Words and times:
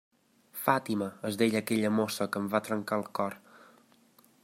Fàtima, 0.61 1.09
es 1.29 1.37
deia 1.43 1.55
aquella 1.61 1.93
mossa 1.99 2.29
que 2.35 2.43
em 2.43 2.51
va 2.55 2.65
trencar 2.71 3.01
el 3.03 3.07
cor. 3.21 3.41